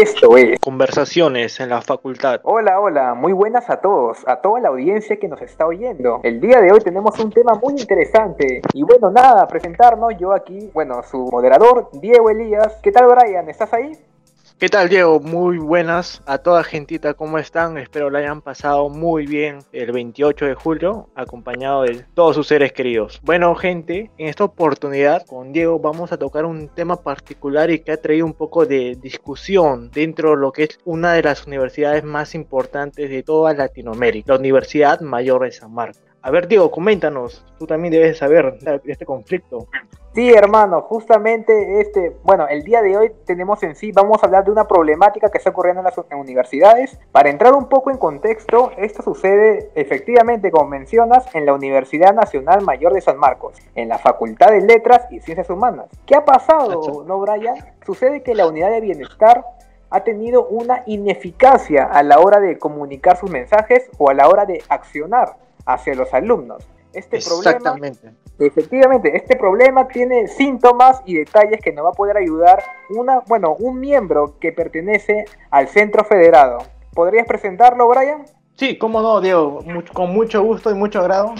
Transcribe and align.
Esto 0.00 0.36
es 0.36 0.60
Conversaciones 0.60 1.58
en 1.58 1.70
la 1.70 1.82
facultad. 1.82 2.40
Hola, 2.44 2.78
hola, 2.78 3.14
muy 3.14 3.32
buenas 3.32 3.68
a 3.68 3.80
todos, 3.80 4.18
a 4.28 4.36
toda 4.36 4.60
la 4.60 4.68
audiencia 4.68 5.18
que 5.18 5.26
nos 5.26 5.42
está 5.42 5.66
oyendo. 5.66 6.20
El 6.22 6.40
día 6.40 6.60
de 6.60 6.70
hoy 6.70 6.78
tenemos 6.78 7.18
un 7.18 7.32
tema 7.32 7.54
muy 7.60 7.74
interesante. 7.74 8.62
Y 8.74 8.84
bueno, 8.84 9.10
nada, 9.10 9.48
presentarnos 9.48 10.12
yo 10.16 10.32
aquí, 10.32 10.70
bueno, 10.72 11.02
su 11.02 11.28
moderador, 11.32 11.88
Diego 11.94 12.30
Elías. 12.30 12.78
¿Qué 12.80 12.92
tal, 12.92 13.08
Brian? 13.08 13.48
¿Estás 13.48 13.72
ahí? 13.72 13.98
¿Qué 14.58 14.68
tal, 14.68 14.88
Diego? 14.88 15.20
Muy 15.20 15.56
buenas 15.58 16.20
a 16.26 16.38
toda 16.38 16.64
gentita, 16.64 17.14
¿cómo 17.14 17.38
están? 17.38 17.78
Espero 17.78 18.10
la 18.10 18.18
hayan 18.18 18.42
pasado 18.42 18.88
muy 18.88 19.24
bien 19.24 19.60
el 19.70 19.92
28 19.92 20.46
de 20.46 20.54
julio, 20.54 21.08
acompañado 21.14 21.82
de 21.82 22.04
todos 22.14 22.34
sus 22.34 22.48
seres 22.48 22.72
queridos. 22.72 23.20
Bueno, 23.22 23.54
gente, 23.54 24.10
en 24.18 24.26
esta 24.26 24.42
oportunidad 24.42 25.24
con 25.26 25.52
Diego 25.52 25.78
vamos 25.78 26.10
a 26.10 26.18
tocar 26.18 26.44
un 26.44 26.66
tema 26.70 27.00
particular 27.00 27.70
y 27.70 27.78
que 27.78 27.92
ha 27.92 28.02
traído 28.02 28.26
un 28.26 28.34
poco 28.34 28.66
de 28.66 28.98
discusión 29.00 29.92
dentro 29.92 30.30
de 30.30 30.38
lo 30.38 30.50
que 30.50 30.64
es 30.64 30.80
una 30.84 31.12
de 31.12 31.22
las 31.22 31.46
universidades 31.46 32.02
más 32.02 32.34
importantes 32.34 33.08
de 33.08 33.22
toda 33.22 33.54
Latinoamérica, 33.54 34.32
la 34.32 34.40
Universidad 34.40 35.00
Mayor 35.02 35.44
de 35.44 35.52
San 35.52 35.72
Marcos. 35.72 36.07
A 36.20 36.30
ver, 36.30 36.48
Diego, 36.48 36.70
coméntanos, 36.70 37.44
tú 37.58 37.66
también 37.66 37.92
debes 37.92 38.18
saber 38.18 38.58
de 38.58 38.80
este 38.86 39.06
conflicto. 39.06 39.68
Sí, 40.14 40.30
hermano, 40.30 40.82
justamente 40.82 41.80
este, 41.80 42.16
bueno, 42.24 42.48
el 42.48 42.64
día 42.64 42.82
de 42.82 42.96
hoy 42.96 43.12
tenemos 43.24 43.62
en 43.62 43.76
sí, 43.76 43.92
vamos 43.92 44.20
a 44.20 44.26
hablar 44.26 44.44
de 44.44 44.50
una 44.50 44.66
problemática 44.66 45.28
que 45.28 45.38
está 45.38 45.50
ocurriendo 45.50 45.80
en 45.80 45.84
las 45.84 45.96
universidades. 46.10 46.98
Para 47.12 47.30
entrar 47.30 47.54
un 47.54 47.68
poco 47.68 47.92
en 47.92 47.98
contexto, 47.98 48.72
esto 48.78 49.02
sucede 49.02 49.70
efectivamente, 49.76 50.50
como 50.50 50.68
mencionas, 50.68 51.32
en 51.36 51.46
la 51.46 51.54
Universidad 51.54 52.12
Nacional 52.14 52.62
Mayor 52.62 52.94
de 52.94 53.00
San 53.00 53.16
Marcos, 53.16 53.56
en 53.76 53.88
la 53.88 53.98
Facultad 53.98 54.50
de 54.50 54.62
Letras 54.62 55.06
y 55.12 55.20
Ciencias 55.20 55.50
Humanas. 55.50 55.86
¿Qué 56.04 56.16
ha 56.16 56.24
pasado, 56.24 57.04
no, 57.06 57.20
Brian? 57.20 57.54
Sucede 57.86 58.24
que 58.24 58.34
la 58.34 58.48
unidad 58.48 58.70
de 58.70 58.80
bienestar 58.80 59.44
ha 59.90 60.00
tenido 60.00 60.48
una 60.48 60.82
ineficacia 60.86 61.84
a 61.84 62.02
la 62.02 62.18
hora 62.18 62.40
de 62.40 62.58
comunicar 62.58 63.16
sus 63.16 63.30
mensajes 63.30 63.88
o 63.98 64.10
a 64.10 64.14
la 64.14 64.28
hora 64.28 64.46
de 64.46 64.64
accionar 64.68 65.36
hacia 65.66 65.94
los 65.94 66.12
alumnos. 66.14 66.66
Este 66.92 67.18
Exactamente. 67.18 67.98
Problema, 68.00 68.18
efectivamente, 68.38 69.16
este 69.16 69.36
problema 69.36 69.88
tiene 69.88 70.26
síntomas 70.26 71.02
y 71.04 71.16
detalles 71.16 71.60
que 71.60 71.72
nos 71.72 71.84
va 71.84 71.90
a 71.90 71.92
poder 71.92 72.16
ayudar 72.16 72.62
una, 72.90 73.20
bueno, 73.26 73.54
un 73.58 73.78
miembro 73.78 74.38
que 74.40 74.52
pertenece 74.52 75.26
al 75.50 75.68
Centro 75.68 76.04
Federado. 76.04 76.58
¿Podrías 76.94 77.26
presentarlo, 77.26 77.88
Brian? 77.88 78.24
Sí, 78.54 78.78
cómo 78.78 79.00
no, 79.02 79.20
Diego, 79.20 79.62
con 79.92 80.12
mucho 80.12 80.42
gusto 80.42 80.70
y 80.70 80.74
mucho 80.74 81.00
agrado 81.00 81.34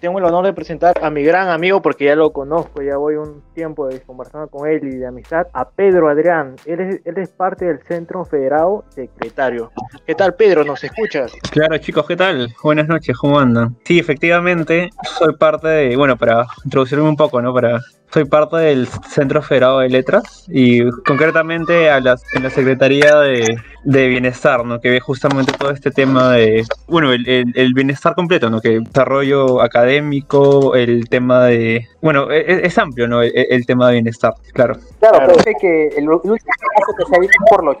tengo 0.00 0.18
el 0.18 0.24
honor 0.24 0.44
de 0.44 0.52
presentar 0.52 0.94
a 1.02 1.10
mi 1.10 1.22
gran 1.22 1.48
amigo, 1.48 1.82
porque 1.82 2.06
ya 2.06 2.16
lo 2.16 2.32
conozco, 2.32 2.82
ya 2.82 2.96
voy 2.96 3.16
un 3.16 3.42
tiempo 3.54 3.86
de 3.86 4.00
conversando 4.00 4.48
con 4.48 4.68
él 4.68 4.80
y 4.84 4.96
de 4.96 5.06
amistad, 5.06 5.46
a 5.52 5.68
Pedro 5.68 6.08
Adrián. 6.08 6.56
Él 6.64 6.80
es, 6.80 7.00
él 7.04 7.18
es 7.18 7.30
parte 7.30 7.66
del 7.66 7.82
Centro 7.82 8.24
Federado 8.24 8.84
Secretario. 8.90 9.70
¿Qué 10.06 10.14
tal, 10.14 10.34
Pedro? 10.34 10.64
¿Nos 10.64 10.82
escuchas? 10.84 11.32
Claro, 11.50 11.78
chicos, 11.78 12.06
¿qué 12.06 12.16
tal? 12.16 12.48
Buenas 12.62 12.88
noches, 12.88 13.16
¿cómo 13.16 13.38
andan? 13.38 13.76
Sí, 13.84 13.98
efectivamente, 13.98 14.90
soy 15.18 15.36
parte 15.36 15.68
de, 15.68 15.96
bueno, 15.96 16.16
para 16.16 16.46
introducirme 16.64 17.08
un 17.08 17.16
poco, 17.16 17.40
¿no? 17.40 17.52
Para 17.52 17.80
soy 18.12 18.24
parte 18.24 18.56
del 18.56 18.86
Centro 18.86 19.42
Federado 19.42 19.80
de 19.80 19.88
Letras 19.88 20.46
y 20.48 20.88
concretamente 21.02 21.90
a 21.90 22.00
la, 22.00 22.16
en 22.34 22.42
la 22.42 22.50
Secretaría 22.50 23.16
de, 23.16 23.58
Bienestar, 23.84 24.64
¿no? 24.64 24.80
que 24.80 24.90
ve 24.90 25.00
justamente 25.00 25.52
todo 25.52 25.70
este 25.70 25.90
tema 25.90 26.32
de, 26.32 26.64
bueno, 26.88 27.12
el, 27.12 27.74
bienestar 27.74 28.14
completo, 28.14 28.50
¿no? 28.50 28.60
que 28.60 28.80
desarrollo 28.80 29.62
académico, 29.62 30.74
el 30.74 31.08
tema 31.08 31.44
de, 31.44 31.86
bueno, 32.00 32.30
e, 32.30 32.40
e, 32.40 32.66
es, 32.66 32.78
amplio 32.78 33.06
¿no? 33.06 33.22
El, 33.22 33.64
tema 33.66 33.88
de 33.88 33.94
bienestar, 33.94 34.34
claro. 34.52 34.76
Claro, 34.98 35.18
parece 35.18 35.54
que 35.60 35.88
el, 35.96 36.08
último 36.08 36.34
caso 36.34 36.92
que 36.98 37.04
se 37.04 37.16
ha 37.16 37.20
visto 37.20 37.36
por 37.48 37.64
los 37.64 37.76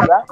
¿verdad? 0.00 0.24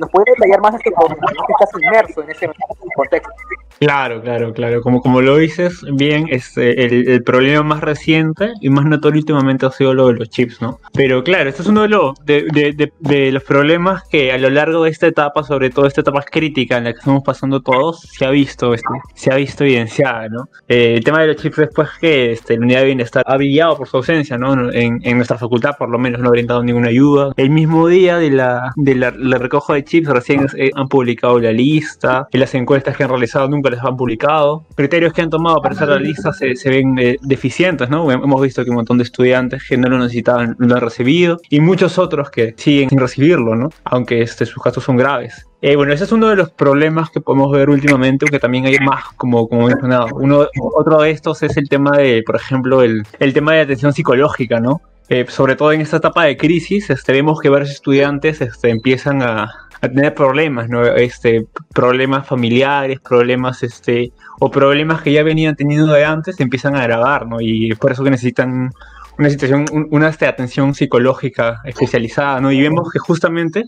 ¿Nos 0.00 0.10
puede 0.10 0.32
detallar 0.36 0.60
más 0.60 0.74
esto 0.74 0.90
porque 0.96 1.16
estás 1.60 1.82
inmerso 1.82 2.22
en 2.22 2.30
ese 2.30 2.50
contexto? 2.94 3.30
Claro, 3.78 4.22
claro, 4.22 4.52
claro. 4.52 4.80
Como, 4.80 5.00
como 5.00 5.20
lo 5.20 5.36
dices 5.36 5.82
bien, 5.92 6.26
es 6.30 6.56
eh, 6.56 6.74
el, 6.78 7.08
el 7.08 7.22
problema 7.22 7.62
más 7.62 7.80
reciente 7.80 8.52
y 8.60 8.70
más 8.70 8.86
notorio 8.86 9.20
últimamente 9.20 9.66
ha 9.66 9.70
sido 9.70 9.92
lo 9.92 10.08
de 10.08 10.14
los 10.14 10.30
chips, 10.30 10.62
¿no? 10.62 10.80
Pero 10.94 11.22
claro, 11.22 11.50
este 11.50 11.62
es 11.62 11.68
uno 11.68 11.82
de, 11.82 11.88
los 11.88 12.14
de, 12.24 12.90
de, 12.98 13.32
los 13.32 13.42
problemas 13.42 14.04
que 14.08 14.32
a 14.32 14.38
lo 14.38 14.48
largo 14.50 14.84
de 14.84 14.90
esta 14.90 15.06
etapa, 15.06 15.42
sobre 15.42 15.70
todo 15.70 15.86
esta 15.86 16.00
etapa 16.00 16.22
crítica 16.22 16.78
en 16.78 16.84
la 16.84 16.92
que 16.92 17.00
estamos 17.00 17.22
pasando 17.22 17.60
todos, 17.60 18.00
se 18.00 18.24
ha 18.24 18.30
visto, 18.30 18.72
este, 18.72 18.88
se 19.14 19.32
ha 19.32 19.36
visto 19.36 19.64
evidenciada, 19.64 20.28
¿no? 20.28 20.48
Eh, 20.68 20.94
el 20.96 21.04
tema 21.04 21.20
de 21.20 21.28
los 21.28 21.36
chips 21.36 21.56
después 21.56 21.88
que 22.00 22.32
este, 22.32 22.56
la 22.56 22.64
unidad 22.64 22.80
de 22.80 22.86
bienestar 22.86 23.24
ha 23.26 23.36
brillado 23.36 23.76
por 23.76 23.88
su 23.88 23.98
ausencia, 23.98 24.38
¿no? 24.38 24.72
En, 24.72 25.00
en 25.02 25.16
nuestra 25.16 25.36
facultad 25.36 25.76
por 25.78 25.90
lo 25.90 25.98
menos 25.98 26.20
no 26.20 26.28
ha 26.28 26.32
brindado 26.32 26.62
ninguna 26.62 26.88
ayuda. 26.88 27.32
El 27.36 27.50
mismo 27.50 27.88
día 27.88 28.16
de 28.18 28.30
la, 28.30 28.72
de 28.76 28.94
la, 28.94 29.10
recojo 29.10 29.74
de 29.74 29.84
chips 29.84 30.08
recién 30.08 30.46
eh, 30.56 30.70
han 30.74 30.88
publicado 30.88 31.38
la 31.38 31.52
lista 31.52 32.26
y 32.32 32.38
las 32.38 32.54
encuestas 32.54 32.96
que 32.96 33.04
han 33.04 33.10
realizado 33.10 33.48
nunca 33.48 33.65
les 33.70 33.82
han 33.82 33.96
publicado. 33.96 34.64
Criterios 34.74 35.12
que 35.12 35.22
han 35.22 35.30
tomado 35.30 35.60
para 35.60 35.74
hacer 35.74 35.88
la 35.88 35.98
lista 35.98 36.32
se, 36.32 36.56
se 36.56 36.70
ven 36.70 36.98
eh, 36.98 37.16
deficientes 37.22 37.88
Hemos 37.90 38.42
visto 38.42 38.64
que 38.64 38.70
un 38.70 38.76
montón 38.76 38.98
de 38.98 39.04
estudiantes 39.04 39.62
que 39.68 39.76
no 39.76 39.88
lo 39.88 39.98
necesitaban 39.98 40.56
lo 40.58 40.74
han 40.74 40.80
recibido 40.80 41.38
y 41.48 41.60
muchos 41.60 41.98
otros 41.98 42.30
que 42.30 42.54
siguen 42.56 42.88
sin 42.90 42.98
recibirlo, 42.98 43.56
¿no? 43.56 43.70
Aunque 43.84 44.22
este, 44.22 44.46
sus 44.46 44.62
casos 44.62 44.84
son 44.84 44.96
graves. 44.96 45.46
Eh, 45.62 45.74
bueno, 45.74 45.92
ese 45.92 46.04
es 46.04 46.12
uno 46.12 46.28
de 46.28 46.36
los 46.36 46.50
problemas 46.50 47.10
que 47.10 47.20
podemos 47.20 47.50
ver 47.50 47.70
últimamente, 47.70 48.24
aunque 48.24 48.38
también 48.38 48.66
hay 48.66 48.78
más, 48.78 49.04
como, 49.16 49.48
como 49.48 49.66
mencionado. 49.66 50.08
Uno, 50.14 50.46
otro 50.76 51.00
de 51.00 51.10
estos 51.10 51.42
es 51.42 51.56
el 51.56 51.68
tema 51.68 51.96
de, 51.96 52.22
por 52.24 52.36
ejemplo, 52.36 52.82
el, 52.82 53.02
el 53.18 53.32
tema 53.32 53.54
de 53.54 53.62
atención 53.62 53.92
psicológica, 53.92 54.60
¿no? 54.60 54.80
Eh, 55.08 55.24
sobre 55.28 55.54
todo 55.54 55.72
en 55.72 55.80
esta 55.80 55.98
etapa 55.98 56.24
de 56.24 56.36
crisis, 56.36 56.90
este, 56.90 57.12
vemos 57.12 57.40
que 57.40 57.48
varios 57.48 57.70
estudiantes 57.70 58.40
este, 58.40 58.70
empiezan 58.70 59.22
a, 59.22 59.65
a 59.80 59.88
tener 59.88 60.14
problemas, 60.14 60.68
¿no? 60.68 60.84
Este, 60.84 61.46
problemas 61.74 62.26
familiares, 62.26 63.00
problemas, 63.00 63.62
este, 63.62 64.12
o 64.40 64.50
problemas 64.50 65.02
que 65.02 65.12
ya 65.12 65.22
venían 65.22 65.56
teniendo 65.56 65.92
de 65.92 66.04
antes, 66.04 66.36
se 66.36 66.42
empiezan 66.42 66.76
a 66.76 66.80
agravar, 66.80 67.26
¿no? 67.26 67.40
Y 67.40 67.74
por 67.74 67.92
eso 67.92 68.04
que 68.04 68.10
necesitan 68.10 68.70
una 69.18 69.30
situación, 69.30 69.64
una 69.90 70.08
este, 70.08 70.26
atención 70.26 70.74
psicológica 70.74 71.60
especializada, 71.64 72.40
¿no? 72.40 72.52
Y 72.52 72.60
vemos 72.60 72.90
que 72.92 72.98
justamente, 72.98 73.64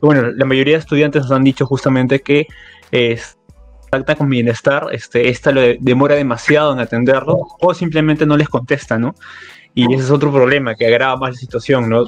bueno, 0.00 0.30
la 0.30 0.44
mayoría 0.44 0.74
de 0.74 0.80
estudiantes 0.80 1.22
nos 1.22 1.32
han 1.32 1.44
dicho 1.44 1.66
justamente 1.66 2.20
que 2.20 2.46
es 2.90 3.36
falta 3.90 4.16
con 4.16 4.28
bienestar, 4.28 4.88
este, 4.92 5.28
esta 5.28 5.52
lo 5.52 5.60
demora 5.78 6.16
demasiado 6.16 6.72
en 6.72 6.80
atenderlo 6.80 7.46
o 7.60 7.74
simplemente 7.74 8.26
no 8.26 8.36
les 8.36 8.48
contesta, 8.48 8.98
¿no? 8.98 9.14
Y 9.74 9.92
ese 9.92 10.04
es 10.04 10.10
otro 10.10 10.32
problema 10.32 10.74
que 10.74 10.86
agrava 10.86 11.16
más 11.16 11.30
la 11.30 11.36
situación, 11.36 11.88
¿no? 11.88 12.06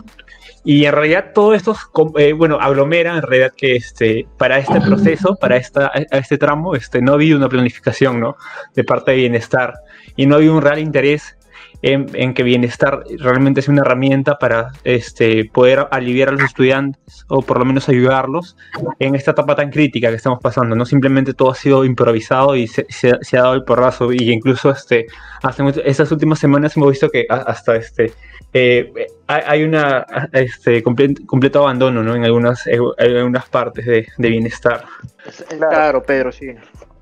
Y 0.68 0.84
en 0.84 0.92
realidad 0.92 1.30
todo 1.32 1.54
esto, 1.54 1.76
eh, 2.18 2.32
bueno, 2.32 2.58
aglomera 2.60 3.14
en 3.14 3.22
realidad 3.22 3.52
que 3.56 3.76
este, 3.76 4.26
para 4.36 4.58
este 4.58 4.80
proceso, 4.80 5.36
para 5.36 5.56
esta, 5.56 5.92
este 6.10 6.38
tramo, 6.38 6.74
este, 6.74 7.00
no 7.00 7.12
ha 7.12 7.14
habido 7.14 7.38
una 7.38 7.48
planificación, 7.48 8.18
¿no? 8.18 8.36
De 8.74 8.82
parte 8.82 9.12
de 9.12 9.18
bienestar. 9.18 9.74
Y 10.16 10.26
no 10.26 10.34
ha 10.34 10.38
habido 10.38 10.54
un 10.54 10.62
real 10.62 10.80
interés 10.80 11.36
en, 11.82 12.34
que 12.34 12.42
bienestar 12.42 13.04
realmente 13.20 13.62
sea 13.62 13.72
una 13.72 13.82
herramienta 13.82 14.38
para 14.38 14.72
este, 14.82 15.44
poder 15.44 15.86
aliviar 15.92 16.30
a 16.30 16.32
los 16.32 16.42
estudiantes 16.42 17.24
o 17.28 17.42
por 17.42 17.60
lo 17.60 17.64
menos 17.64 17.88
ayudarlos 17.88 18.56
en 18.98 19.14
esta 19.14 19.30
etapa 19.32 19.54
tan 19.54 19.70
crítica 19.70 20.08
que 20.08 20.16
estamos 20.16 20.40
pasando. 20.42 20.74
No 20.74 20.84
simplemente 20.84 21.32
todo 21.32 21.52
ha 21.52 21.54
sido 21.54 21.84
improvisado 21.84 22.56
y 22.56 22.66
se, 22.66 22.86
ha 23.12 23.40
dado 23.40 23.54
el 23.54 23.62
porrazo 23.62 24.12
y 24.12 24.32
incluso 24.32 24.70
este, 24.70 25.06
hasta 25.44 25.68
estas 25.84 26.10
últimas 26.10 26.40
semanas 26.40 26.76
hemos 26.76 26.90
visto 26.90 27.08
que 27.08 27.26
hasta 27.28 27.76
este, 27.76 28.12
eh, 28.52 29.08
hay 29.26 29.64
una 29.64 30.06
este, 30.32 30.82
completo 30.82 31.60
abandono 31.60 32.02
¿no? 32.02 32.14
en, 32.14 32.24
algunas, 32.24 32.66
en 32.66 32.80
algunas 32.98 33.48
partes 33.48 33.84
de, 33.84 34.06
bienestar. 34.16 34.84
Claro, 35.58 36.02
Pedro, 36.02 36.32
sí. 36.32 36.54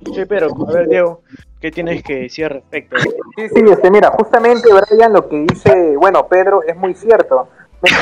Sí, 0.05 0.25
pero, 0.29 0.49
a 0.69 0.73
ver, 0.73 0.89
Diego, 0.89 1.23
¿qué 1.61 1.71
tienes 1.71 2.03
que 2.03 2.21
decir 2.21 2.47
al 2.47 2.51
respecto? 2.53 2.97
Sí, 2.99 3.49
sí, 3.49 3.63
este, 3.71 3.91
mira, 3.91 4.11
justamente, 4.11 4.69
Brian, 4.73 5.13
lo 5.13 5.29
que 5.29 5.47
dice, 5.49 5.97
bueno, 5.97 6.27
Pedro, 6.27 6.63
es 6.67 6.77
muy 6.77 6.95
cierto. 6.95 7.49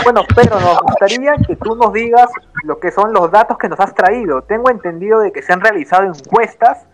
Bueno, 0.05 0.23
Pedro, 0.35 0.61
nos 0.61 0.81
gustaría 0.81 1.35
que 1.47 1.57
tú 1.57 1.75
nos 1.75 1.93
digas 1.93 2.29
lo 2.65 2.79
que 2.79 2.91
son 2.91 3.13
los 3.13 3.31
datos 3.31 3.59
que 3.59 3.69
nos 3.69 3.81
has 3.81 3.95
traído. 3.95 4.43
Tengo 4.43 4.71
entendido 4.71 5.21
de 5.21 5.33
que 5.33 5.43
se 5.43 5.53
han 5.53 5.61
realizado 5.61 6.05
encuestas 6.05 6.87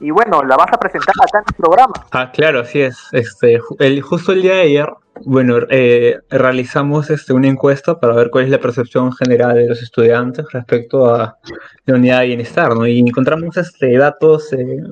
y 0.00 0.10
bueno, 0.10 0.42
la 0.44 0.56
vas 0.56 0.68
a 0.72 0.78
presentar 0.78 1.14
acá 1.20 1.38
en 1.38 1.44
el 1.48 1.54
programa. 1.54 1.94
Ah, 2.12 2.30
claro, 2.32 2.60
así 2.60 2.82
es. 2.82 2.98
Este, 3.12 3.58
el, 3.78 4.00
justo 4.02 4.32
el 4.32 4.42
día 4.42 4.54
de 4.54 4.62
ayer, 4.62 4.88
bueno, 5.24 5.58
eh, 5.70 6.18
realizamos 6.28 7.10
este, 7.10 7.32
una 7.32 7.48
encuesta 7.48 7.98
para 7.98 8.14
ver 8.14 8.30
cuál 8.30 8.44
es 8.44 8.50
la 8.50 8.60
percepción 8.60 9.12
general 9.12 9.56
de 9.56 9.68
los 9.68 9.82
estudiantes 9.82 10.46
respecto 10.52 11.14
a 11.14 11.38
la 11.86 11.94
unidad 11.94 12.20
de 12.20 12.26
bienestar, 12.26 12.74
¿no? 12.74 12.86
Y 12.86 12.98
encontramos 12.98 13.56
este, 13.56 13.96
datos 13.96 14.52
eh, 14.52 14.82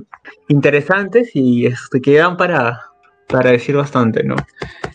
interesantes 0.48 1.30
y 1.34 1.66
este, 1.66 2.00
que 2.00 2.16
dan 2.16 2.36
para, 2.36 2.80
para 3.28 3.50
decir 3.50 3.76
bastante, 3.76 4.24
¿no? 4.24 4.36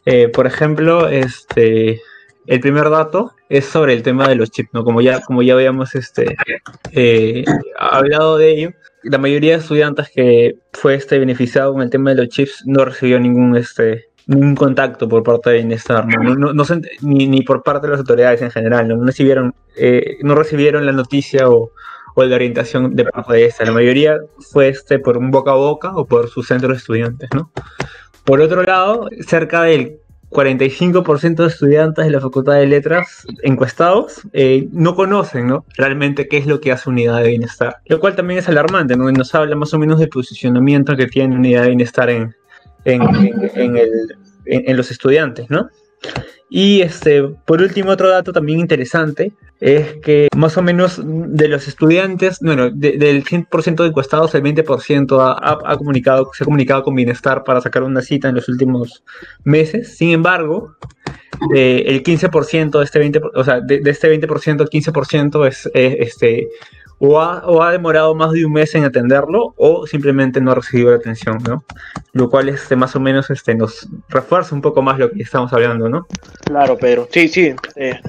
Eh, 0.06 0.30
por 0.30 0.48
ejemplo, 0.48 1.08
este, 1.08 2.02
el 2.48 2.60
primer 2.60 2.90
dato 2.90 3.34
es 3.50 3.66
sobre 3.66 3.94
el 3.94 4.04
tema 4.04 4.28
de 4.28 4.36
los 4.36 4.50
chips, 4.50 4.70
¿no? 4.74 4.84
Como 4.84 5.02
ya, 5.02 5.22
como 5.22 5.44
ya 5.44 5.54
habíamos 5.54 5.94
este, 5.96 6.36
hablado 7.78 8.38
de 8.38 8.52
ello, 8.52 8.72
la 9.04 9.18
mayoría 9.18 9.54
de 9.54 9.60
estudiantes 9.60 10.10
que 10.10 10.58
fue 10.74 10.96
este 10.96 11.20
beneficiado 11.20 11.74
con 11.74 11.82
el 11.82 11.90
tema 11.90 12.10
de 12.10 12.24
los 12.24 12.30
chips 12.30 12.64
no 12.66 12.84
recibió 12.84 13.20
ningún 13.20 13.56
este 13.56 14.09
ningún 14.30 14.56
contacto 14.56 15.10
por 15.10 15.24
parte 15.24 15.50
de 15.50 15.58
Bienestar, 15.58 16.06
¿no? 16.06 16.54
No, 16.54 16.64
ni, 17.02 17.28
ni, 17.28 17.42
por 17.42 17.64
parte 17.64 17.88
de 17.88 17.92
las 17.92 18.00
autoridades 18.02 18.42
en 18.42 18.52
general, 18.52 18.88
no, 18.88 18.96
no 18.96 19.06
recibieron, 19.06 19.56
eh, 19.76 20.18
no 20.22 20.36
recibieron 20.36 20.86
la 20.86 20.92
noticia 20.92 21.50
o, 21.50 21.72
o, 22.16 22.24
la 22.24 22.36
orientación 22.36 22.96
de 22.96 23.06
parte 23.06 23.34
de 23.34 23.46
esta. 23.46 23.66
La 23.66 23.72
mayoría 23.72 24.20
fue 24.52 24.70
este 24.70 25.00
por 25.00 25.18
un 25.18 25.32
boca 25.32 25.52
a 25.52 25.56
boca 25.56 25.96
o 25.96 26.06
por 26.06 26.30
su 26.30 26.44
centro 26.44 26.70
de 26.70 26.76
estudiantes, 26.76 27.30
¿no? 27.34 27.52
Por 28.24 28.40
otro 28.42 28.62
lado, 28.62 29.10
cerca 29.26 29.64
del 29.64 29.98
45% 30.30 31.36
de 31.36 31.48
estudiantes 31.48 32.06
de 32.06 32.12
la 32.12 32.20
Facultad 32.20 32.54
de 32.54 32.68
Letras 32.68 33.26
encuestados 33.42 34.22
eh, 34.34 34.68
no 34.72 34.94
conocen 34.94 35.48
¿no? 35.48 35.66
realmente 35.76 36.28
qué 36.28 36.38
es 36.38 36.46
lo 36.46 36.62
que 36.62 36.72
hace 36.72 36.88
Unidad 36.88 37.24
de 37.24 37.30
Bienestar, 37.30 37.78
lo 37.88 38.00
cual 38.00 38.16
también 38.16 38.38
es 38.38 38.48
alarmante, 38.48 38.96
¿no? 38.96 39.12
nos 39.12 39.34
habla 39.34 39.56
más 39.56 39.74
o 39.74 39.80
menos 39.80 39.98
del 39.98 40.10
posicionamiento 40.10 40.96
que 40.96 41.08
tiene 41.08 41.36
Unidad 41.36 41.64
de 41.64 41.70
Bienestar 41.70 42.12
en, 42.12 42.36
en, 42.86 44.78
los 44.78 44.92
estudiantes. 44.92 45.50
¿no? 45.50 45.70
Y 46.50 46.82
este, 46.82 47.24
por 47.24 47.62
último, 47.62 47.92
otro 47.92 48.10
dato 48.10 48.34
también 48.34 48.60
interesante 48.60 49.34
es 49.60 49.98
que 49.98 50.30
más 50.36 50.58
o 50.58 50.62
menos 50.62 51.02
de 51.04 51.48
los 51.50 51.68
estudiantes, 51.68 52.40
bueno, 52.42 52.70
del 52.70 53.24
100% 53.26 53.76
de 53.76 53.88
encuestados, 53.88 54.34
el 54.34 54.44
20% 54.44 55.20
ha, 55.20 55.72
ha, 55.72 55.78
comunicado, 55.78 56.32
se 56.34 56.44
ha 56.44 56.46
comunicado 56.46 56.84
con 56.84 56.96
Bienestar 56.96 57.44
para 57.44 57.60
sacar 57.60 57.84
una 57.84 58.02
cita 58.02 58.30
en 58.30 58.36
los 58.36 58.48
últimos 58.48 59.04
meses. 59.44 59.98
Sin 59.98 60.12
embargo, 60.12 60.76
el 61.54 62.04
15% 62.04 62.80
de 62.80 62.84
este 62.84 63.02
20%, 63.02 63.32
o 63.34 63.44
sea, 63.44 63.62
de, 63.62 63.82
este 63.86 64.20
20%, 64.20 64.62
el 64.62 64.70
15% 64.70 65.48
es, 65.48 65.70
es 65.74 65.96
este, 66.00 66.48
o 67.00 67.20
ha, 67.64 67.72
demorado 67.72 68.14
más 68.14 68.32
de 68.32 68.46
un 68.46 68.52
mes 68.52 68.76
en 68.76 68.84
atenderlo 68.84 69.54
o 69.58 69.88
simplemente 69.88 70.42
no 70.42 70.52
ha 70.52 70.56
recibido 70.56 70.92
la 70.92 70.98
atención, 70.98 71.38
¿no? 71.48 71.64
Lo 72.12 72.30
cual 72.30 72.50
este, 72.50 72.76
más 72.76 72.96
o 72.96 73.00
menos 73.00 73.30
este, 73.30 73.56
nos 73.56 73.88
refuerza 74.10 74.54
un 74.54 74.62
poco 74.62 74.82
más 74.82 75.00
lo 75.00 75.10
que 75.10 75.22
estamos 75.22 75.52
hablando, 75.54 75.88
¿no? 75.88 76.08
Claro, 76.46 76.78
Pedro. 76.78 77.08
Sí, 77.10 77.30
sí. 77.30 77.56
Eh, 77.78 78.00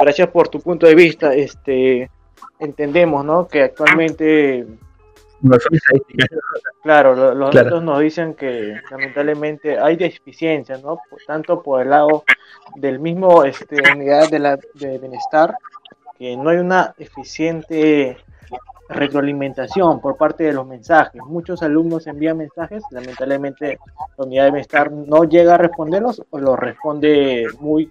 gracias 0.00 0.28
por 0.28 0.48
tu 0.48 0.60
punto 0.60 0.86
de 0.86 0.94
vista. 0.94 1.34
Este, 1.34 2.10
entendemos, 2.58 3.24
¿no? 3.24 3.48
Que 3.48 3.62
actualmente... 3.62 4.66
Claro, 6.82 7.34
los 7.34 7.54
datos 7.54 7.82
nos 7.82 8.00
dicen 8.00 8.34
que 8.34 8.74
lamentablemente 8.90 9.78
hay 9.78 9.96
deficiencia, 9.96 10.76
¿no? 10.76 10.98
Tanto 11.26 11.62
por 11.62 11.80
el 11.80 11.88
lado 11.88 12.24
del 12.76 12.98
mismo 12.98 13.44
este, 13.44 13.76
unidad 13.90 14.28
de, 14.28 14.38
la, 14.38 14.58
de 14.74 14.98
bienestar 14.98 15.54
que 16.20 16.36
no 16.36 16.50
hay 16.50 16.58
una 16.58 16.94
eficiente 16.98 18.18
retroalimentación 18.90 20.02
por 20.02 20.18
parte 20.18 20.44
de 20.44 20.52
los 20.52 20.66
mensajes. 20.66 21.22
Muchos 21.24 21.62
alumnos 21.62 22.06
envían 22.06 22.36
mensajes, 22.36 22.82
lamentablemente 22.90 23.78
la 24.18 24.24
unidad 24.26 24.44
de 24.44 24.50
bienestar 24.50 24.92
no 24.92 25.24
llega 25.24 25.54
a 25.54 25.58
responderlos 25.58 26.22
o 26.28 26.38
los 26.38 26.58
responde 26.58 27.46
muy, 27.58 27.90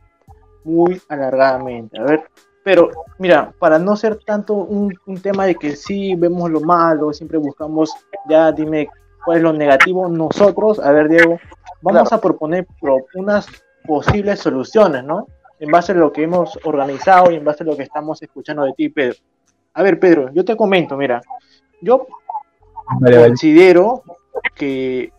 muy 0.63 1.01
alargadamente. 1.09 1.99
A 1.99 2.03
ver, 2.03 2.29
pero 2.63 2.91
mira, 3.17 3.51
para 3.57 3.79
no 3.79 3.95
ser 3.95 4.17
tanto 4.17 4.53
un, 4.53 4.93
tema 5.23 5.47
de 5.47 5.55
que 5.55 5.75
sí 5.75 6.13
vemos 6.13 6.51
lo 6.51 6.61
malo, 6.61 7.11
siempre 7.13 7.39
buscamos, 7.39 7.91
ya 8.29 8.51
dime 8.51 8.89
cuál 9.25 9.37
es 9.37 9.43
lo 9.43 9.53
negativo, 9.53 10.07
nosotros, 10.07 10.79
a 10.79 10.91
ver 10.91 11.09
Diego, 11.09 11.39
vamos 11.81 12.13
a 12.13 12.21
proponer 12.21 12.67
unas 13.15 13.47
posibles 13.87 14.39
soluciones, 14.39 15.03
¿no? 15.03 15.25
En 15.59 15.69
base 15.69 15.91
a 15.91 15.95
lo 15.95 16.11
que 16.11 16.23
hemos 16.23 16.57
organizado 16.63 17.31
y 17.31 17.35
en 17.35 17.44
base 17.44 17.63
a 17.63 17.67
lo 17.67 17.75
que 17.75 17.83
estamos 17.83 18.21
escuchando 18.21 18.63
de 18.63 18.73
ti, 18.73 18.89
Pedro. 18.89 19.17
A 19.73 19.83
ver, 19.83 20.00
Pedro, 20.00 20.31
yo 20.33 20.44
te 20.44 20.56
comento, 20.56 20.97
mira, 20.97 21.21
yo 21.81 22.07
considero 23.01 24.03
que 24.56 25.11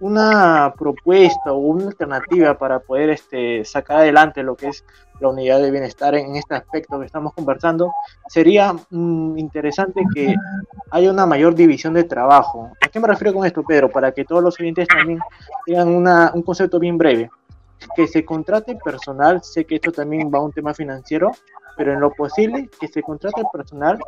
una 0.00 0.74
propuesta 0.76 1.52
o 1.52 1.58
una 1.58 1.86
alternativa 1.86 2.58
para 2.58 2.80
poder 2.80 3.10
este, 3.10 3.64
sacar 3.64 3.98
adelante 3.98 4.42
lo 4.42 4.56
que 4.56 4.68
es 4.68 4.84
la 5.20 5.28
unidad 5.28 5.60
de 5.60 5.70
bienestar 5.70 6.14
en 6.14 6.34
este 6.36 6.54
aspecto 6.54 6.98
que 6.98 7.04
estamos 7.04 7.34
conversando, 7.34 7.92
sería 8.26 8.72
mm, 8.72 9.36
interesante 9.36 10.02
que 10.14 10.34
haya 10.90 11.10
una 11.10 11.26
mayor 11.26 11.54
división 11.54 11.92
de 11.92 12.04
trabajo. 12.04 12.70
¿A 12.82 12.88
qué 12.88 12.98
me 12.98 13.06
refiero 13.06 13.34
con 13.34 13.46
esto, 13.46 13.62
Pedro? 13.62 13.90
Para 13.90 14.12
que 14.12 14.24
todos 14.24 14.42
los 14.42 14.58
oyentes 14.58 14.88
también 14.88 15.20
tengan 15.66 15.88
un 15.88 16.42
concepto 16.42 16.78
bien 16.78 16.96
breve 16.96 17.30
que 17.96 18.06
se 18.06 18.24
contrate 18.24 18.76
personal, 18.76 19.42
sé 19.42 19.64
que 19.64 19.76
esto 19.76 19.92
también 19.92 20.30
va 20.32 20.38
a 20.38 20.42
un 20.42 20.52
tema 20.52 20.74
financiero, 20.74 21.30
pero 21.76 21.92
en 21.92 22.00
lo 22.00 22.10
posible 22.12 22.68
que 22.78 22.88
se 22.88 23.02
contrate 23.02 23.42
personal 23.52 23.98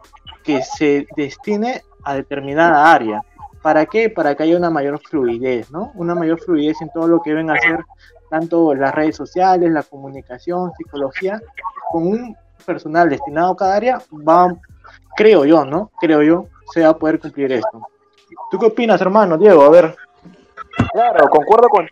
que 0.44 0.62
se 0.62 1.06
destine 1.16 1.82
a 2.04 2.14
determinada 2.14 2.92
área. 2.92 3.22
¿Para 3.62 3.86
qué? 3.86 4.10
Para 4.10 4.34
que 4.34 4.42
haya 4.42 4.56
una 4.56 4.70
mayor 4.70 5.00
fluidez, 5.00 5.70
¿no? 5.70 5.92
Una 5.94 6.14
mayor 6.14 6.40
fluidez 6.40 6.82
en 6.82 6.90
todo 6.90 7.06
lo 7.06 7.22
que 7.22 7.32
ven 7.32 7.50
a 7.50 7.54
hacer 7.54 7.84
tanto 8.28 8.74
las 8.74 8.94
redes 8.94 9.14
sociales, 9.14 9.70
la 9.70 9.82
comunicación, 9.82 10.72
psicología, 10.76 11.40
con 11.90 12.06
un 12.06 12.36
personal 12.64 13.08
destinado 13.08 13.52
a 13.52 13.56
cada 13.56 13.76
área, 13.76 14.02
va, 14.26 14.54
creo 15.16 15.44
yo, 15.44 15.64
¿no? 15.64 15.90
Creo 16.00 16.22
yo, 16.22 16.46
se 16.72 16.82
va 16.82 16.88
a 16.88 16.96
poder 16.96 17.20
cumplir 17.20 17.52
esto. 17.52 17.86
¿Tú 18.50 18.58
qué 18.58 18.66
opinas, 18.66 19.00
hermano? 19.00 19.36
Diego, 19.36 19.62
a 19.62 19.70
ver. 19.70 19.96
Claro, 20.92 21.28
concuerdo 21.28 21.68
con 21.68 21.86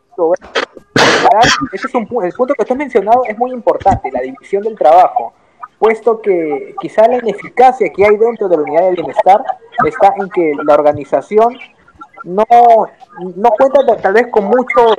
ese 1.73 1.87
es 1.87 1.95
un, 1.95 2.09
el 2.25 2.33
punto 2.33 2.55
que 2.55 2.65
tú 2.65 2.73
has 2.73 2.79
mencionado 2.79 3.23
es 3.27 3.37
muy 3.39 3.53
importante, 3.53 4.11
la 4.11 4.21
división 4.21 4.63
del 4.63 4.77
trabajo, 4.77 5.33
puesto 5.79 6.21
que 6.21 6.75
quizá 6.81 7.07
la 7.09 7.19
ineficacia 7.19 7.91
que 7.91 8.05
hay 8.05 8.17
dentro 8.17 8.49
de 8.49 8.57
la 8.57 8.63
unidad 8.63 8.83
de 8.83 8.93
bienestar 8.93 9.43
está 9.87 10.15
en 10.19 10.29
que 10.31 10.53
la 10.63 10.75
organización 10.75 11.57
no, 12.25 12.45
no 13.37 13.51
cuenta 13.51 13.97
tal 13.97 14.13
vez 14.13 14.27
con 14.31 14.45
muchos, 14.45 14.97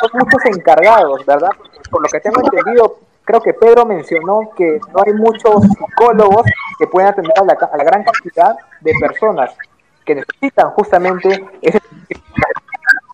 son 0.00 0.10
muchos 0.12 0.44
encargados, 0.56 1.24
¿verdad? 1.24 1.50
Por 1.90 2.02
lo 2.02 2.08
que 2.08 2.20
tengo 2.20 2.40
entendido, 2.42 2.98
creo 3.24 3.40
que 3.40 3.54
Pedro 3.54 3.86
mencionó 3.86 4.50
que 4.56 4.80
no 4.92 5.02
hay 5.06 5.14
muchos 5.14 5.62
psicólogos 5.62 6.42
que 6.78 6.86
puedan 6.86 7.12
atender 7.12 7.32
a 7.40 7.44
la, 7.44 7.52
a 7.52 7.76
la 7.76 7.84
gran 7.84 8.04
cantidad 8.04 8.54
de 8.80 8.92
personas 9.00 9.56
que 10.04 10.14
necesitan 10.14 10.70
justamente 10.70 11.42
ese 11.62 11.80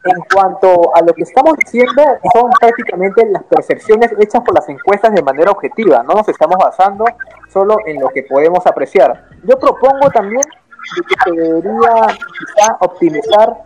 en 0.06 0.22
cuanto 0.32 0.94
a 0.94 1.02
lo 1.02 1.12
que 1.12 1.22
estamos 1.22 1.54
diciendo, 1.56 2.02
son 2.32 2.50
prácticamente 2.60 3.26
las 3.30 3.44
percepciones 3.44 4.12
hechas 4.18 4.42
por 4.42 4.54
las 4.54 4.68
encuestas 4.68 5.12
de 5.14 5.22
manera 5.22 5.50
objetiva, 5.50 6.02
no 6.02 6.14
nos 6.14 6.28
estamos 6.28 6.56
basando 6.58 7.04
solo 7.48 7.76
en 7.86 8.00
lo 8.00 8.08
que 8.08 8.22
podemos 8.22 8.66
apreciar. 8.66 9.24
Yo 9.44 9.58
propongo 9.58 10.10
también 10.10 10.42
que 10.42 11.16
se 11.24 11.30
debería 11.30 12.06
quizá 12.38 12.76
optimizar 12.80 13.56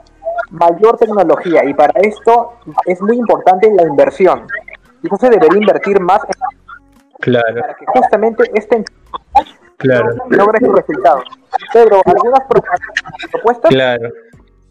mayor 0.51 0.97
tecnología 0.97 1.65
y 1.65 1.75
para 1.75 2.01
esto 2.01 2.55
es 2.87 3.01
muy 3.03 3.17
importante 3.17 3.71
la 3.75 3.83
inversión. 3.83 4.47
Y 5.03 5.09
se 5.17 5.31
debería 5.31 5.59
invertir 5.59 6.01
más 6.01 6.21
claro. 7.21 7.61
para 7.61 7.75
que 7.75 7.87
justamente 7.87 8.51
este 8.55 8.85
claro. 9.77 10.15
logre 10.29 10.59
sus 10.65 10.75
resultados. 10.75 11.25
Pedro, 11.73 12.01
¿algunas 12.05 12.41
propuestas? 13.33 13.71
Claro. 13.71 14.09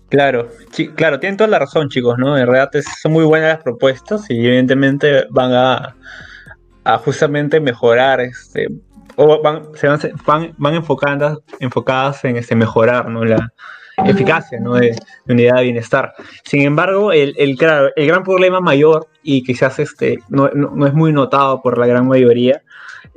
Claro, 0.10 0.50
claro, 0.96 1.20
tienen 1.20 1.38
toda 1.38 1.50
la 1.50 1.60
razón, 1.60 1.90
chicos, 1.90 2.18
¿no? 2.18 2.36
En 2.36 2.48
realidad 2.48 2.72
son 3.00 3.12
muy 3.12 3.26
buenas 3.26 3.50
las 3.54 3.64
propuestas 3.64 4.26
y 4.30 4.46
evidentemente 4.46 5.26
van 5.30 5.54
a, 5.54 5.96
justamente 7.06 7.60
mejorar, 7.60 8.20
este, 8.20 8.68
o 9.16 9.40
van, 9.44 9.66
se 9.76 9.88
van, 10.26 10.56
van, 10.58 10.74
enfocando, 10.74 11.44
enfocadas 11.60 12.26
en 12.26 12.38
este, 12.38 12.56
mejorar, 12.56 13.08
¿no? 13.08 13.24
La 13.24 13.54
eficacia, 13.98 14.60
¿no? 14.60 14.74
De, 14.74 14.96
unidad 15.28 15.58
de 15.58 15.64
bienestar. 15.64 16.14
Sin 16.44 16.62
embargo, 16.62 17.12
el, 17.12 17.36
el, 17.38 17.56
el 17.96 18.08
gran 18.08 18.24
problema 18.24 18.60
mayor 18.62 19.08
y 19.22 19.44
quizás 19.44 19.78
este, 19.78 20.18
no, 20.30 20.50
no 20.50 20.88
es 20.88 20.94
muy 20.96 21.14
notado 21.14 21.62
por 21.62 21.78
la 21.78 21.86
gran 21.86 22.08
mayoría 22.08 22.64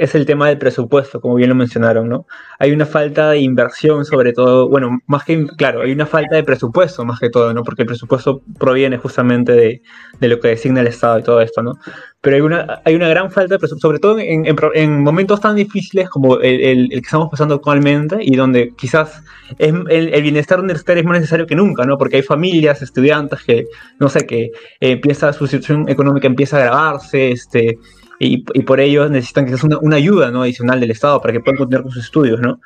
es 0.03 0.17
el 0.17 0.27
tema 0.27 0.49
del 0.49 0.59
presupuesto, 0.59 1.21
como 1.21 1.37
bien 1.37 1.49
lo 1.49 1.55
mencionaron, 1.55 2.09
¿no? 2.09 2.27
Hay 2.59 2.73
una 2.73 2.87
falta 2.87 3.31
de 3.31 3.39
inversión, 3.39 4.05
sobre 4.05 4.33
todo, 4.33 4.69
bueno, 4.69 4.99
más 5.07 5.25
que, 5.25 5.47
claro, 5.57 5.83
hay 5.83 5.93
una 5.93 6.07
falta 6.07 6.35
de 6.35 6.43
presupuesto 6.43 7.05
más 7.05 7.21
que 7.21 7.31
todo, 7.31 7.55
¿no? 7.55 7.63
Porque 7.63 7.83
el 7.83 7.87
presupuesto 7.87 8.43
proviene 8.59 8.99
justamente 8.99 9.53
de, 9.53 9.83
de 10.19 10.29
lo 10.29 10.41
que 10.41 10.49
designa 10.49 10.81
el 10.81 10.89
Estado 10.89 11.21
y 11.21 11.23
todo 11.23 11.41
esto, 11.41 11.63
¿no? 11.63 11.75
Pero 12.21 12.35
hay 12.35 12.43
una, 12.43 12.81
hay 12.85 12.97
una 12.97 13.09
gran 13.09 13.31
falta 13.31 13.55
de 13.55 13.59
presupuesto, 13.61 13.87
sobre 13.87 14.01
todo 14.01 14.19
en, 14.19 14.45
en, 14.75 15.03
momentos 15.05 15.41
tan 15.41 15.55
difíciles 15.55 16.09
como 16.09 16.41
el, 16.41 16.61
el, 16.61 16.89
que 16.89 16.99
estamos 16.99 17.29
pasando 17.31 17.55
actualmente 17.55 18.17
y 18.21 18.35
donde 18.35 18.73
quizás 18.77 19.23
es, 19.59 19.73
el, 19.89 20.23
bienestar 20.23 20.59
universitario 20.59 21.03
es 21.03 21.07
más 21.07 21.19
necesario 21.19 21.47
que 21.47 21.55
nunca, 21.55 21.85
¿no? 21.85 21.97
Porque 21.97 22.17
hay 22.17 22.23
familias, 22.23 22.83
estudiantes 22.83 23.41
que, 23.45 23.67
no 24.01 24.09
sé, 24.09 24.27
que 24.27 24.51
empieza, 24.81 25.33
su 25.33 25.47
situación 25.47 25.89
económica 25.89 26.27
empieza 26.27 26.57
a 26.57 26.61
agravarse, 26.61 27.31
este, 27.31 27.79
y, 28.19 28.39
por 28.63 28.81
ello 28.81 29.09
necesitan 29.09 29.47
que 29.47 29.55
una, 29.65 29.79
una 29.79 29.97
ayuda 29.97 30.31
¿no? 30.31 30.43
adicional 30.43 30.81
del 30.81 30.91
Estado 30.91 31.21
para 31.21 31.33
que 31.33 31.41
puedan 31.41 31.59
continuar 31.59 31.83
con 31.83 31.93
sus 31.93 32.05
estudios. 32.05 32.41
¿no? 32.41 32.61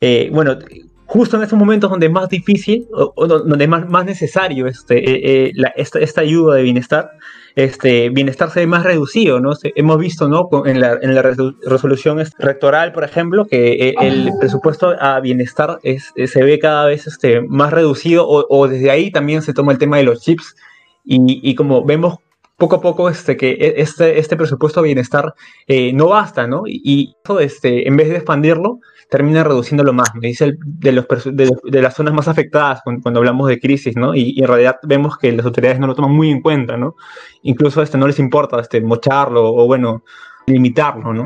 Eh, 0.00 0.30
bueno, 0.32 0.58
justo 1.06 1.36
en 1.36 1.42
estos 1.42 1.58
momentos 1.58 1.90
donde 1.90 2.06
es 2.06 2.12
más 2.12 2.28
difícil, 2.28 2.86
o, 2.92 3.26
donde 3.26 3.64
es 3.64 3.70
más, 3.70 3.88
más 3.88 4.04
necesario 4.04 4.66
este, 4.66 4.98
eh, 4.98 5.48
eh, 5.48 5.52
esta, 5.76 5.98
esta, 5.98 6.22
ayuda 6.22 6.56
de 6.56 6.62
bienestar, 6.62 7.10
este 7.54 8.08
bienestar 8.08 8.50
se 8.50 8.60
ve 8.60 8.66
más 8.66 8.82
reducido, 8.82 9.38
¿no? 9.38 9.52
hemos 9.62 9.98
visto, 9.98 10.26
¿no? 10.28 10.48
En 10.64 10.80
la, 10.80 10.98
en 11.02 11.14
la 11.14 11.20
resolución 11.20 12.18
rectoral, 12.38 12.92
por 12.92 13.04
ejemplo, 13.04 13.44
que 13.44 13.94
el 14.00 14.30
presupuesto 14.40 14.96
a 14.98 15.20
bienestar 15.20 15.78
es, 15.82 16.14
se 16.16 16.42
ve 16.42 16.58
cada 16.58 16.86
vez 16.86 17.06
este, 17.06 17.42
más 17.42 17.72
reducido 17.72 18.26
o, 18.26 18.46
o, 18.48 18.68
desde 18.68 18.90
ahí 18.90 19.10
también 19.10 19.42
se 19.42 19.52
toma 19.52 19.72
el 19.72 19.78
tema 19.78 19.98
de 19.98 20.04
los 20.04 20.22
chips 20.22 20.56
y, 21.04 21.54
como 21.54 21.84
vemos 21.84 22.18
poco 22.62 22.76
a 22.76 22.80
poco 22.80 23.08
este, 23.08 23.36
que 23.36 23.50
e, 23.50 23.82
este, 23.82 24.20
este 24.20 24.36
presupuesto 24.36 24.80
de 24.80 24.86
bienestar 24.86 25.34
eh, 25.66 25.92
no 25.92 26.06
basta, 26.06 26.46
¿no? 26.46 26.62
Y, 26.64 27.16
este, 27.40 27.88
en 27.88 27.96
vez 27.96 28.08
de 28.08 28.14
expandirlo, 28.14 28.78
termina 29.10 29.42
reduciéndolo 29.42 29.92
más. 29.92 30.14
Me 30.14 30.28
dice 30.28 30.52
de, 30.64 30.92
los, 30.92 31.06
de, 31.24 31.82
las 31.82 31.94
zonas 31.96 32.14
más 32.14 32.28
afectadas 32.28 32.80
cuando, 32.84 33.18
hablamos 33.18 33.48
de 33.48 33.58
crisis, 33.58 33.96
¿no? 33.96 34.14
Y, 34.14 34.38
en 34.40 34.46
realidad 34.46 34.76
vemos 34.84 35.18
que 35.18 35.32
las 35.32 35.44
autoridades 35.44 35.80
no 35.80 35.88
lo 35.88 35.96
toman 35.96 36.12
muy 36.12 36.30
en 36.30 36.40
cuenta, 36.40 36.76
¿no? 36.76 36.94
Incluso 37.42 37.82
este, 37.82 37.98
no 37.98 38.06
les 38.06 38.20
importa 38.20 38.60
este, 38.60 38.80
mocharlo 38.80 39.44
o, 39.44 39.66
bueno, 39.66 40.04
limitarlo, 40.46 41.12
¿no? 41.12 41.24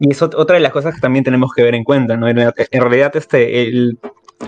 Y 0.00 0.10
es 0.10 0.20
otra 0.20 0.56
de 0.56 0.62
las 0.62 0.72
cosas 0.72 0.96
que 0.96 1.00
también 1.00 1.24
tenemos 1.24 1.52
que 1.54 1.62
ver 1.62 1.76
en 1.76 1.84
cuenta, 1.84 2.16
¿no? 2.16 2.26
En, 2.26 2.38
realidad 2.72 3.14
este, 3.14 3.68
el, 3.68 4.00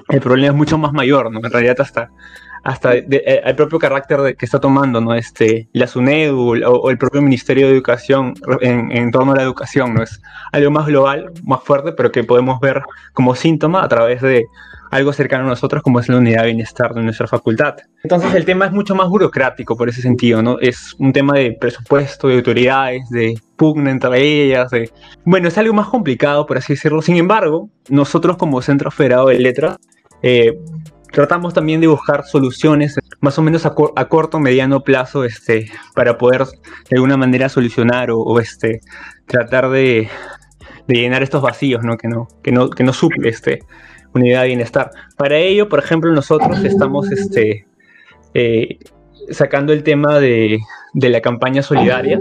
el 0.08 0.20
problema 0.20 0.48
es 0.48 0.54
mucho 0.54 0.78
más 0.78 0.92
mayor, 0.92 1.30
¿no? 1.30 1.38
En 1.38 1.52
realidad 1.52 1.76
hasta 1.78 2.10
hasta 2.64 2.96
eh, 2.96 3.42
el 3.44 3.54
propio 3.54 3.78
carácter 3.78 4.36
que 4.36 4.44
está 4.46 4.58
tomando 4.58 5.00
¿no? 5.00 5.14
este, 5.14 5.68
la 5.72 5.86
SUNEDU 5.86 6.64
o, 6.66 6.90
el 6.90 6.98
propio 6.98 7.22
Ministerio 7.22 7.66
de 7.66 7.74
Educación 7.74 8.34
en, 8.60 8.90
en, 8.90 9.10
torno 9.10 9.32
a 9.32 9.36
la 9.36 9.42
educación. 9.42 9.94
¿no? 9.94 10.02
Es 10.02 10.20
algo 10.52 10.70
más 10.70 10.86
global, 10.86 11.30
más 11.44 11.62
fuerte, 11.62 11.92
pero 11.92 12.10
que 12.10 12.24
podemos 12.24 12.58
ver 12.60 12.82
como 13.12 13.34
síntoma 13.34 13.84
a 13.84 13.88
través 13.88 14.22
de 14.22 14.46
algo 14.94 15.12
cercano 15.12 15.44
a 15.44 15.48
nosotros 15.48 15.82
como 15.82 15.98
es 15.98 16.08
la 16.08 16.18
unidad 16.18 16.42
de 16.42 16.48
bienestar 16.48 16.94
de 16.94 17.02
nuestra 17.02 17.26
facultad. 17.26 17.74
Entonces 18.04 18.32
el 18.32 18.44
tema 18.44 18.66
es 18.66 18.72
mucho 18.72 18.94
más 18.94 19.08
burocrático 19.08 19.76
por 19.76 19.88
ese 19.88 20.00
sentido, 20.00 20.40
¿no? 20.40 20.58
Es 20.60 20.94
un 20.98 21.12
tema 21.12 21.34
de 21.34 21.52
presupuesto, 21.52 22.28
de 22.28 22.36
autoridades, 22.36 23.08
de 23.10 23.36
pugna 23.56 23.90
entre 23.90 24.22
ellas, 24.22 24.70
de... 24.70 24.90
Bueno, 25.24 25.48
es 25.48 25.58
algo 25.58 25.74
más 25.74 25.88
complicado, 25.88 26.46
por 26.46 26.58
así 26.58 26.74
decirlo. 26.74 27.02
Sin 27.02 27.16
embargo, 27.16 27.68
nosotros 27.88 28.36
como 28.36 28.62
Centro 28.62 28.90
Federado 28.92 29.28
de 29.28 29.40
Letras 29.40 29.78
eh, 30.22 30.56
tratamos 31.14 31.54
también 31.54 31.80
de 31.80 31.86
buscar 31.86 32.24
soluciones 32.24 32.98
más 33.20 33.38
o 33.38 33.42
menos 33.42 33.64
a, 33.64 33.74
corto, 34.08 34.38
mediano 34.40 34.82
plazo, 34.82 35.24
este, 35.24 35.70
para 35.94 36.18
poder 36.18 36.42
de 36.42 36.96
alguna 36.96 37.16
manera 37.16 37.48
solucionar 37.48 38.10
o, 38.10 38.38
este, 38.40 38.80
tratar 39.26 39.70
de, 39.70 40.08
llenar 40.88 41.22
estos 41.22 41.40
vacíos, 41.40 41.82
¿no? 41.84 41.96
Que 41.96 42.08
no, 42.08 42.28
que 42.42 42.52
no, 42.52 42.68
que 42.68 42.84
no 42.84 42.92
suple 42.92 43.28
este, 43.28 43.60
unidad 44.12 44.42
de 44.42 44.48
bienestar. 44.48 44.90
Para 45.16 45.36
ello, 45.38 45.68
por 45.68 45.78
ejemplo, 45.78 46.12
nosotros 46.12 46.62
estamos 46.64 47.10
este, 47.10 47.66
eh, 48.34 48.78
sacando 49.30 49.72
el 49.72 49.84
tema 49.84 50.18
de, 50.18 50.58
de 50.94 51.08
la 51.08 51.20
campaña 51.20 51.62
solidaria 51.62 52.18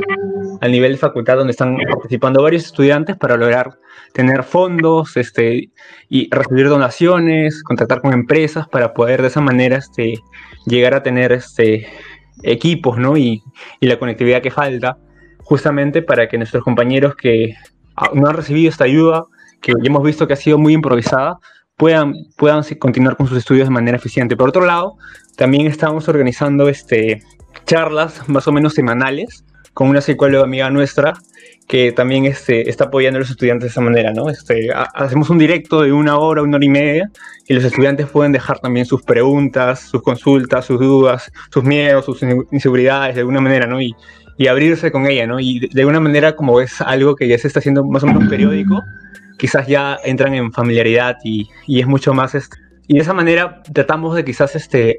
al 0.64 0.72
nivel 0.72 0.94
de 0.94 0.98
facultad 0.98 1.36
donde 1.36 1.52
están 1.52 1.76
participando 1.76 2.42
varios 2.42 2.64
estudiantes 2.64 3.18
para 3.18 3.36
lograr 3.36 3.80
tener 4.14 4.44
fondos 4.44 5.18
este, 5.18 5.70
y 6.08 6.34
recibir 6.34 6.70
donaciones, 6.70 7.62
contactar 7.64 8.00
con 8.00 8.14
empresas 8.14 8.66
para 8.70 8.94
poder 8.94 9.22
de 9.22 9.28
esa 9.28 9.42
manera 9.42 9.76
este, 9.76 10.14
llegar 10.66 10.94
a 10.94 11.04
tener 11.04 11.34
este, 11.34 11.86
equipos 12.44 12.98
¿no? 12.98 13.18
y, 13.18 13.44
y 13.82 13.88
la 13.88 14.00
conectividad 14.00 14.42
que 14.42 14.52
falta, 14.52 14.98
justamente 15.40 16.02
para 16.02 16.30
que 16.30 16.38
nuestros 16.38 16.64
compañeros 16.64 17.18
que 17.18 17.56
no 18.14 18.30
han 18.30 18.36
recibido 18.38 18.70
esta 18.70 18.86
ayuda, 18.86 19.26
que 19.62 19.74
ya 19.74 19.90
hemos 19.90 20.04
visto 20.04 20.28
que 20.28 20.34
ha 20.34 20.38
sido 20.38 20.58
muy 20.58 20.72
improvisada, 20.72 21.40
puedan, 21.76 22.14
puedan 22.38 22.64
continuar 22.80 23.18
con 23.18 23.28
sus 23.28 23.38
estudios 23.38 23.68
de 23.68 23.74
manera 23.74 23.98
eficiente. 23.98 24.38
Por 24.38 24.48
otro 24.48 24.66
lado, 24.66 24.96
también 25.36 25.68
estamos 25.68 26.08
organizando 26.08 26.70
este, 26.70 27.22
charlas 27.66 28.30
más 28.30 28.48
o 28.48 28.54
menos 28.54 28.76
semanales 28.76 29.44
con 29.74 29.90
una 29.90 30.02
psicóloga 30.02 30.44
amiga 30.44 30.70
nuestra 30.70 31.14
que 31.68 31.92
también 31.92 32.26
este, 32.26 32.70
está 32.70 32.86
apoyando 32.86 33.18
a 33.18 33.22
los 33.22 33.30
estudiantes 33.30 33.64
de 33.64 33.72
esa 33.72 33.82
manera, 33.82 34.12
¿no? 34.12 34.30
Este, 34.30 34.70
hacemos 34.94 35.30
un 35.30 35.38
directo 35.38 35.82
de 35.82 35.92
una 35.92 36.18
hora, 36.18 36.42
una 36.42 36.58
hora 36.58 36.66
y 36.66 36.70
media, 36.70 37.10
y 37.48 37.54
los 37.54 37.64
estudiantes 37.64 38.08
pueden 38.08 38.32
dejar 38.32 38.60
también 38.60 38.86
sus 38.86 39.02
preguntas, 39.02 39.80
sus 39.80 40.02
consultas, 40.02 40.66
sus 40.66 40.80
dudas, 40.80 41.32
sus 41.52 41.64
miedos, 41.64 42.06
sus 42.06 42.22
inseguridades 42.52 43.16
de 43.16 43.22
alguna 43.22 43.42
manera, 43.42 43.66
¿no? 43.66 43.82
Y, 43.82 43.96
y 44.38 44.48
abrirse 44.48 44.92
con 44.92 45.06
ella, 45.08 45.26
¿no? 45.26 45.40
Y 45.40 45.68
de, 45.68 45.82
alguna 45.82 46.00
manera, 46.00 46.36
como 46.36 46.60
es 46.60 46.82
algo 46.82 47.16
que 47.16 47.28
ya 47.28 47.38
se 47.38 47.48
está 47.48 47.60
haciendo 47.60 47.84
más 47.86 48.04
o 48.04 48.08
menos 48.08 48.28
periódico, 48.30 48.82
quizás 49.38 49.68
ya 49.68 49.98
entran 50.04 50.34
en 50.34 50.52
familiaridad 50.52 51.18
y, 51.24 51.48
y 51.68 51.80
es 51.80 51.88
mucho 51.88 52.14
más... 52.14 52.36
Este, 52.36 52.58
y 52.88 52.96
de 52.96 53.02
esa 53.02 53.14
manera 53.14 53.64
tratamos 53.74 54.16
de 54.16 54.26
quizás 54.26 54.56
este, 54.56 54.98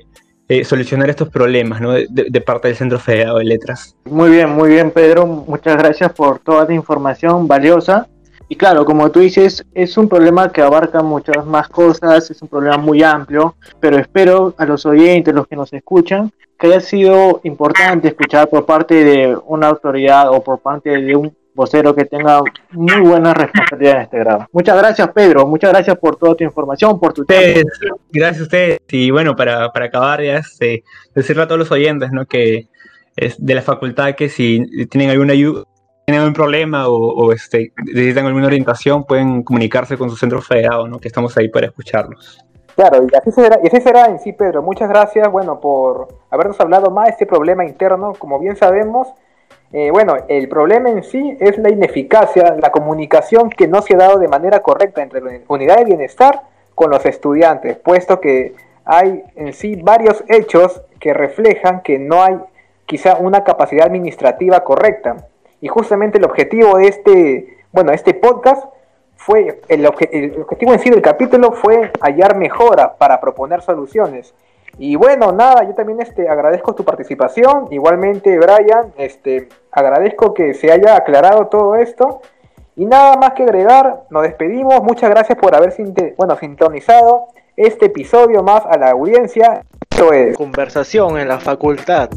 eh, 0.49 0.65
solucionar 0.65 1.09
estos 1.09 1.29
problemas 1.29 1.81
¿no? 1.81 1.93
de, 1.93 2.41
parte 2.41 2.69
del 2.69 2.77
Centro 2.77 2.99
Federado 2.99 3.39
de 3.39 3.45
Letras. 3.45 3.97
Muy 4.05 4.31
bien, 4.31 4.51
muy 4.51 4.69
bien 4.69 4.91
Pedro, 4.91 5.27
muchas 5.27 5.77
gracias 5.77 6.13
por 6.13 6.39
toda 6.39 6.67
la 6.67 6.75
información 6.75 7.49
valiosa. 7.49 8.09
Y 8.47 8.57
claro, 8.57 8.85
como 8.85 9.11
tú 9.11 9.21
dices, 9.21 9.65
es 9.73 9.97
un 9.97 10.07
problema 10.07 10.53
que 10.53 10.61
abarca 10.61 11.03
muchas 11.03 11.47
más 11.47 11.69
cosas, 11.69 12.31
es 12.31 12.43
un 12.43 12.49
problema 12.49 12.77
muy 12.77 13.03
amplio, 13.03 13.57
pero 13.81 13.97
espero 13.97 14.55
a 14.59 14.67
los 14.67 14.85
oyentes, 14.85 15.35
los 15.35 15.47
que 15.47 15.57
nos 15.57 15.73
escuchan, 15.73 16.31
que 16.59 16.67
haya 16.67 16.81
sido 16.81 17.41
importante 17.45 18.09
escuchar 18.09 18.49
por 18.51 18.67
parte 18.67 19.03
de 19.03 19.37
una 19.47 19.69
autoridad 19.69 20.29
o 20.31 20.45
por 20.45 20.59
parte 20.59 20.91
de 20.91 21.17
un 21.17 21.35
vocero 21.55 21.95
que 21.95 22.05
tenga 22.05 22.43
muy 22.73 23.01
buena 23.01 23.33
responsabilidad 23.33 23.97
en 23.97 24.03
este 24.03 24.19
grado. 24.19 24.47
Muchas 24.53 24.77
gracias, 24.77 25.09
Pedro. 25.13 25.47
Muchas 25.47 25.71
gracias 25.71 25.97
por 25.99 26.17
toda 26.17 26.35
tu 26.35 26.45
información, 26.45 26.99
por 26.99 27.13
tu 27.13 27.25
tiempo. 27.25 27.71
Gracias 28.13 28.41
a 28.41 28.45
ustedes. 28.45 28.81
Y 28.91 29.11
bueno, 29.11 29.37
para, 29.37 29.71
para 29.73 29.87
acabar, 29.87 30.23
ya 30.23 30.39
este, 30.39 30.85
decirle 31.15 31.43
a 31.43 31.47
todos 31.47 31.59
los 31.59 31.71
oyentes 31.71 32.11
¿no? 32.13 32.27
que 32.27 32.69
es 33.17 33.37
de 33.39 33.55
la 33.55 33.63
facultad 33.63 34.15
que 34.15 34.29
si 34.29 34.87
tienen 34.87 35.11
alguna 35.11 35.33
ayuda, 35.33 35.65
tienen 36.05 36.21
algún 36.21 36.35
problema 36.35 36.89
o, 36.89 37.33
este, 37.33 37.73
necesitan 37.85 38.27
alguna 38.27 38.47
orientación, 38.47 39.05
pueden 39.05 39.43
comunicarse 39.43 39.97
con 39.97 40.11
su 40.11 40.17
centro 40.17 40.43
federado, 40.43 40.89
¿no? 40.89 40.99
que 40.99 41.09
estamos 41.09 41.37
ahí 41.37 41.49
para 41.49 41.67
escucharlos. 41.67 42.45
Claro, 42.75 43.05
y 43.05 43.17
así, 43.17 43.31
será, 43.31 43.61
y 43.63 43.69
así 43.69 43.81
será 43.81 44.07
en 44.07 44.19
sí, 44.19 44.33
Pedro. 44.33 44.61
Muchas 44.61 44.89
gracias, 44.89 45.31
bueno, 45.31 45.61
por 45.61 46.09
habernos 46.29 46.61
hablado 46.61 46.91
más 46.91 47.07
de 47.07 47.11
este 47.13 47.27
problema 47.27 47.65
interno. 47.65 48.15
Como 48.19 48.41
bien 48.41 48.57
sabemos, 48.57 49.09
eh, 49.77 49.91
bueno, 49.91 50.15
el 50.29 50.49
problema 50.49 50.89
en 50.89 51.03
sí 51.03 51.37
es 51.41 51.59
la 51.59 51.69
ineficacia, 51.69 52.55
la 52.63 52.71
comunicación 52.71 53.51
que 53.51 53.67
no 53.67 53.83
se 53.83 53.95
ha 53.95 53.97
dado 53.97 54.21
de 54.21 54.29
manera 54.29 54.61
correcta 54.61 55.03
entre 55.03 55.21
la 55.21 55.41
unidad 55.49 55.79
de 55.79 55.85
bienestar 55.85 56.43
con 56.77 56.93
los 56.93 57.05
estudiantes, 57.05 57.77
puesto 57.79 58.21
que 58.21 58.55
hay 58.85 59.25
en 59.35 59.53
sí 59.53 59.75
varios 59.83 60.23
hechos 60.29 60.81
que 61.01 61.13
reflejan 61.13 61.83
que 61.83 61.99
no 61.99 62.23
hay 62.23 62.39
quizá 62.87 63.17
una 63.17 63.43
capacidad 63.43 63.87
administrativa 63.87 64.63
correcta. 64.63 65.27
Y 65.61 65.67
justamente 65.67 66.19
el 66.19 66.25
objetivo 66.25 66.79
de 66.79 66.87
este, 66.87 67.59
bueno, 67.73 67.91
este 67.91 68.15
podcast 68.15 68.67
fue, 69.17 69.61
el, 69.67 69.91
el 70.13 70.41
objetivo 70.41 70.73
en 70.73 70.79
sí 70.79 70.89
del 70.89 71.03
capítulo 71.03 71.51
fue 71.51 71.91
hallar 72.01 72.37
mejoras 72.37 72.91
para 72.97 73.21
proponer 73.21 73.61
soluciones. 73.61 74.35
Y 74.79 74.97
bueno, 74.97 75.33
nada, 75.33 75.65
yo 75.65 75.75
también 75.75 76.01
este, 76.01 76.29
agradezco 76.29 76.75
tu 76.75 76.85
participación. 76.85 77.69
Igualmente, 77.71 78.39
Brian, 78.39 78.93
este, 78.97 79.49
agradezco 79.71 80.35
que 80.35 80.55
se 80.55 80.73
haya 80.73 80.97
aclarado 80.97 81.47
todo 81.47 81.77
esto. 81.77 82.23
Y 82.77 82.87
nada 82.87 83.17
más 83.17 83.33
que 83.35 83.45
agregar, 83.45 84.03
nos 84.11 84.23
despedimos. 84.23 84.83
Muchas 84.83 85.11
gracias 85.11 85.39
por 85.39 85.55
haber 85.55 85.75
bueno, 86.17 86.37
sintonizado 86.37 87.29
este 87.57 87.87
episodio 87.87 88.43
más 88.43 88.65
a 88.67 88.77
la 88.77 88.91
audiencia. 88.91 89.65
Esto 89.91 90.13
es 90.13 90.37
Conversación 90.37 91.19
en 91.19 91.29
la 91.29 91.39
Facultad. 91.39 92.11